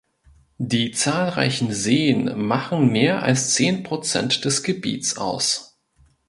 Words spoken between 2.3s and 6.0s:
machen mehr als zehn Prozent des Gebiets aus.